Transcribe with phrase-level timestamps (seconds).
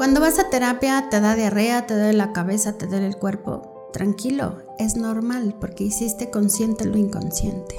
[0.00, 3.90] Cuando vas a terapia te da diarrea, te duele la cabeza, te duele el cuerpo.
[3.92, 7.74] Tranquilo, es normal porque hiciste consciente lo inconsciente.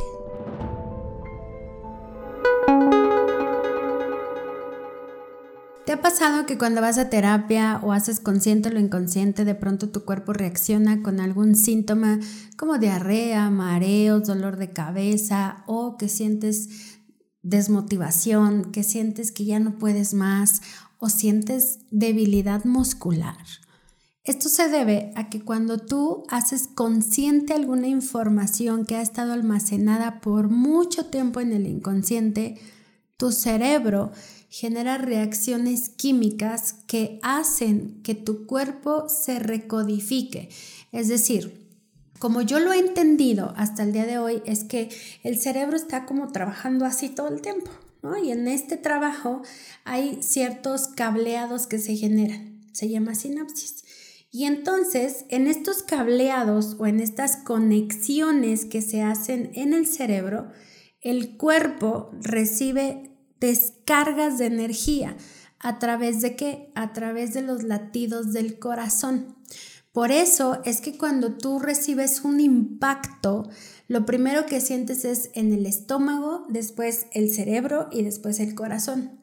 [5.83, 9.89] ¿Te ha pasado que cuando vas a terapia o haces consciente lo inconsciente, de pronto
[9.89, 12.19] tu cuerpo reacciona con algún síntoma
[12.55, 17.00] como diarrea, mareos, dolor de cabeza o que sientes
[17.43, 20.61] desmotivación, que sientes que ya no puedes más
[20.97, 23.37] o sientes debilidad muscular.
[24.23, 30.21] Esto se debe a que cuando tú haces consciente alguna información que ha estado almacenada
[30.21, 32.59] por mucho tiempo en el inconsciente,
[33.17, 34.11] tu cerebro
[34.49, 40.49] genera reacciones químicas que hacen que tu cuerpo se recodifique.
[40.91, 41.60] Es decir,
[42.21, 44.89] como yo lo he entendido hasta el día de hoy, es que
[45.23, 47.71] el cerebro está como trabajando así todo el tiempo.
[48.23, 49.41] Y en este trabajo
[49.85, 53.83] hay ciertos cableados que se generan, se llama sinapsis.
[54.29, 60.51] Y entonces, en estos cableados o en estas conexiones que se hacen en el cerebro,
[61.01, 65.17] el cuerpo recibe descargas de energía.
[65.57, 66.71] ¿A través de qué?
[66.75, 69.40] A través de los latidos del corazón.
[69.91, 73.49] Por eso es que cuando tú recibes un impacto,
[73.87, 79.19] lo primero que sientes es en el estómago, después el cerebro y después el corazón.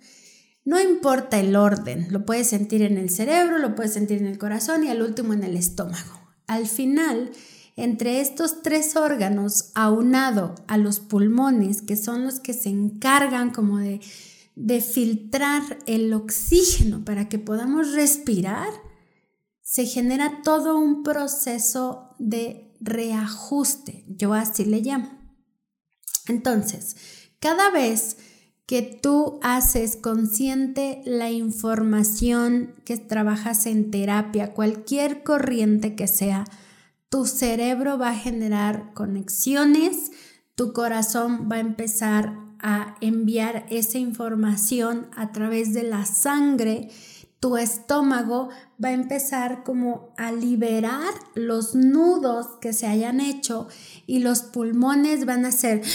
[0.67, 4.37] No importa el orden, lo puedes sentir en el cerebro, lo puedes sentir en el
[4.37, 6.21] corazón y al último en el estómago.
[6.47, 7.31] Al final,
[7.77, 13.79] entre estos tres órganos, aunado a los pulmones, que son los que se encargan como
[13.79, 14.01] de,
[14.55, 18.69] de filtrar el oxígeno para que podamos respirar,
[19.69, 25.11] se genera todo un proceso de reajuste, yo así le llamo.
[26.27, 26.97] Entonces,
[27.39, 28.17] cada vez
[28.65, 36.45] que tú haces consciente la información que trabajas en terapia, cualquier corriente que sea,
[37.11, 40.13] tu cerebro va a generar conexiones,
[40.55, 46.89] tu corazón va a empezar a enviar esa información a través de la sangre
[47.41, 48.49] tu estómago
[48.83, 53.69] va a empezar como a liberar los nudos que se hayan hecho
[54.07, 55.83] y los pulmones van a ser...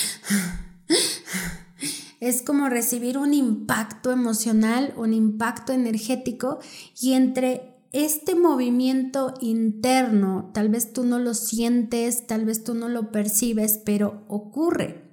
[2.19, 6.59] Es como recibir un impacto emocional, un impacto energético
[6.97, 12.87] y entre este movimiento interno, tal vez tú no lo sientes, tal vez tú no
[12.87, 15.03] lo percibes, pero ocurre.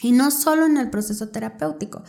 [0.00, 2.02] Y no solo en el proceso terapéutico,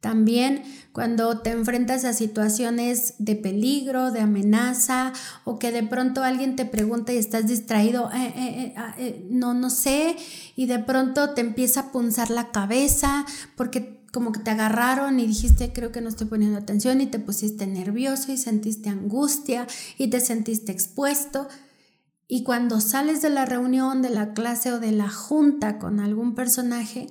[0.00, 0.62] también
[0.92, 5.12] cuando te enfrentas a situaciones de peligro, de amenaza
[5.44, 8.94] o que de pronto alguien te pregunta y estás distraído, eh, eh, eh, ah,
[9.28, 10.16] no, no sé,
[10.54, 13.26] y de pronto te empieza a punzar la cabeza
[13.56, 17.18] porque como que te agarraron y dijiste creo que no estoy poniendo atención y te
[17.18, 19.66] pusiste nervioso y sentiste angustia
[19.98, 21.48] y te sentiste expuesto.
[22.28, 26.34] Y cuando sales de la reunión, de la clase o de la junta con algún
[26.34, 27.08] personaje,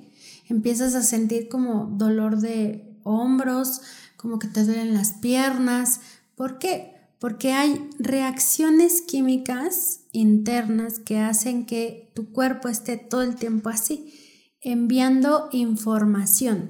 [0.47, 3.81] empiezas a sentir como dolor de hombros,
[4.17, 6.01] como que te duelen las piernas.
[6.35, 6.93] ¿Por qué?
[7.19, 14.13] Porque hay reacciones químicas internas que hacen que tu cuerpo esté todo el tiempo así,
[14.61, 16.69] enviando información.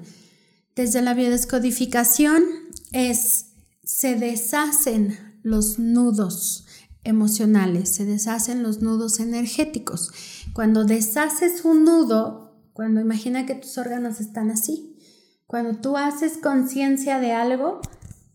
[0.75, 2.43] Desde la biodescodificación
[2.91, 3.47] es,
[3.83, 6.65] se deshacen los nudos
[7.05, 10.11] emocionales, se deshacen los nudos energéticos.
[10.53, 12.44] Cuando deshaces un nudo,
[12.75, 14.97] cuando imagina que tus órganos están así.
[15.47, 17.79] Cuando tú haces conciencia de algo,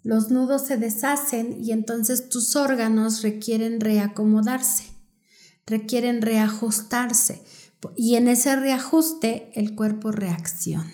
[0.03, 4.85] los nudos se deshacen y entonces tus órganos requieren reacomodarse,
[5.67, 7.43] requieren reajustarse.
[7.99, 10.91] Y en ese reajuste el cuerpo reacciona.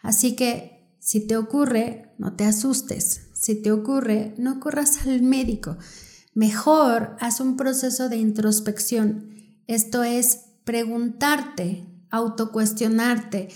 [0.00, 3.22] Así que si te ocurre, no te asustes.
[3.34, 5.78] Si te ocurre, no corras al médico.
[6.32, 9.34] Mejor haz un proceso de introspección.
[9.66, 13.48] Esto es preguntarte autocuestionarte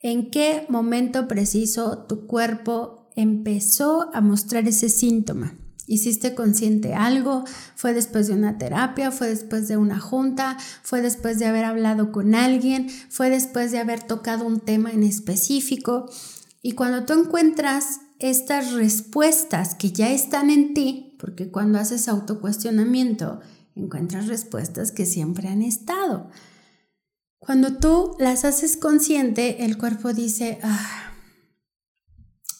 [0.00, 5.54] en qué momento preciso tu cuerpo empezó a mostrar ese síntoma.
[5.88, 7.44] ¿Hiciste consciente algo?
[7.74, 9.10] ¿Fue después de una terapia?
[9.10, 10.58] ¿Fue después de una junta?
[10.82, 12.90] ¿Fue después de haber hablado con alguien?
[13.08, 16.10] ¿Fue después de haber tocado un tema en específico?
[16.60, 23.40] Y cuando tú encuentras estas respuestas que ya están en ti, porque cuando haces autocuestionamiento,
[23.74, 26.28] encuentras respuestas que siempre han estado.
[27.38, 31.12] Cuando tú las haces consciente, el cuerpo dice, ah,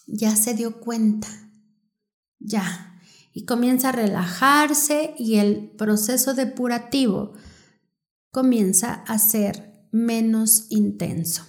[0.06, 1.28] ya se dio cuenta,
[2.38, 3.00] ya,
[3.32, 7.34] y comienza a relajarse y el proceso depurativo
[8.30, 11.44] comienza a ser menos intenso.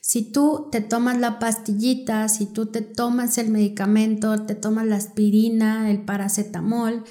[0.00, 4.96] Si tú te tomas la pastillita, si tú te tomas el medicamento, te tomas la
[4.96, 7.04] aspirina, el paracetamol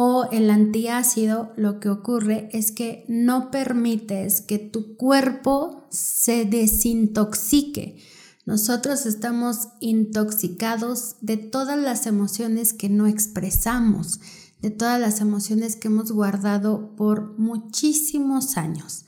[0.00, 7.98] o el antiácido, lo que ocurre es que no permites que tu cuerpo se desintoxique.
[8.46, 14.20] Nosotros estamos intoxicados de todas las emociones que no expresamos,
[14.62, 19.04] de todas las emociones que hemos guardado por muchísimos años.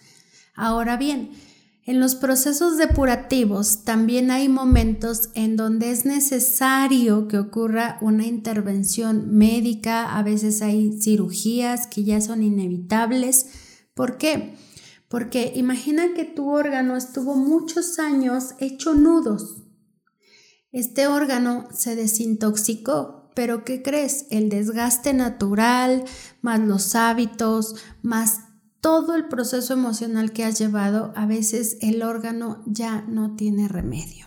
[0.57, 1.31] Ahora bien,
[1.91, 9.37] en los procesos depurativos también hay momentos en donde es necesario que ocurra una intervención
[9.37, 13.47] médica, a veces hay cirugías que ya son inevitables.
[13.93, 14.55] ¿Por qué?
[15.09, 19.65] Porque imagina que tu órgano estuvo muchos años hecho nudos.
[20.71, 24.27] Este órgano se desintoxicó, pero ¿qué crees?
[24.31, 26.05] El desgaste natural,
[26.41, 28.43] más los hábitos, más
[28.81, 34.27] todo el proceso emocional que has llevado, a veces el órgano ya no tiene remedio.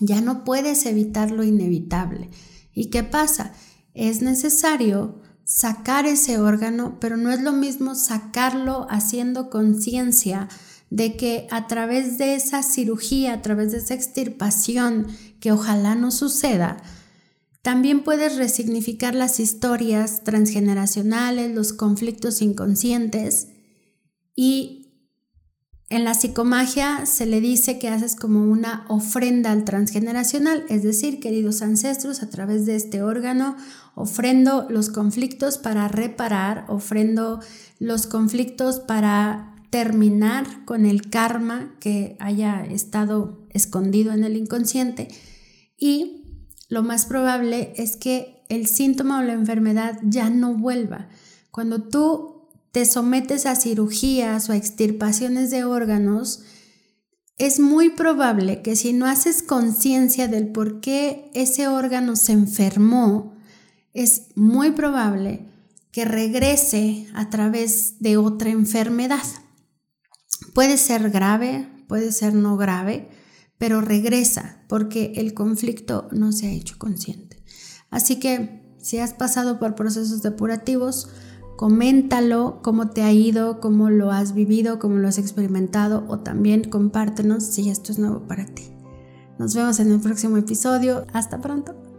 [0.00, 2.30] Ya no puedes evitar lo inevitable.
[2.72, 3.52] ¿Y qué pasa?
[3.92, 10.48] Es necesario sacar ese órgano, pero no es lo mismo sacarlo haciendo conciencia
[10.88, 15.06] de que a través de esa cirugía, a través de esa extirpación,
[15.38, 16.78] que ojalá no suceda,
[17.62, 23.48] también puedes resignificar las historias transgeneracionales, los conflictos inconscientes
[24.42, 24.86] y
[25.90, 31.20] en la psicomagia se le dice que haces como una ofrenda al transgeneracional, es decir,
[31.20, 33.54] queridos ancestros, a través de este órgano
[33.94, 37.40] ofrendo los conflictos para reparar, ofrendo
[37.80, 45.08] los conflictos para terminar con el karma que haya estado escondido en el inconsciente
[45.76, 51.08] y lo más probable es que el síntoma o la enfermedad ya no vuelva.
[51.50, 52.29] Cuando tú
[52.72, 56.42] te sometes a cirugías o a extirpaciones de órganos,
[57.38, 63.34] es muy probable que si no haces conciencia del por qué ese órgano se enfermó,
[63.94, 65.46] es muy probable
[65.90, 69.24] que regrese a través de otra enfermedad.
[70.54, 73.08] Puede ser grave, puede ser no grave,
[73.58, 77.42] pero regresa porque el conflicto no se ha hecho consciente.
[77.90, 81.08] Así que si has pasado por procesos depurativos,
[81.60, 86.64] coméntalo, cómo te ha ido, cómo lo has vivido, cómo lo has experimentado o también
[86.64, 88.62] compártenos si esto es nuevo para ti.
[89.38, 91.04] Nos vemos en el próximo episodio.
[91.12, 91.89] Hasta pronto.